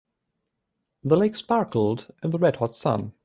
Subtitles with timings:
[1.03, 3.13] The lake sparkled in the red hot sun.